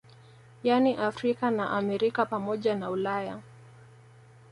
Yani 0.63 0.95
Afrika 0.97 1.51
na 1.51 1.69
Amerika 1.69 2.25
pamoja 2.25 2.75
na 2.75 2.89
Ulaya 2.89 3.41